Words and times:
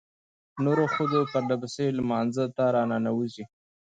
نرو 0.63 0.85
ښځې 0.95 1.21
پرلپسې 1.31 1.85
لمانځه 1.97 2.45
ته 2.55 2.63
راننوځي. 2.75 3.45